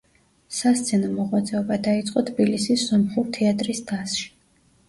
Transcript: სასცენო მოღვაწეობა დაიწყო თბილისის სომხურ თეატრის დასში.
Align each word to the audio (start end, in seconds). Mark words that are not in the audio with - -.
სასცენო 0.59 1.11
მოღვაწეობა 1.17 1.77
დაიწყო 1.89 2.25
თბილისის 2.31 2.89
სომხურ 2.89 3.31
თეატრის 3.39 3.87
დასში. 3.93 4.27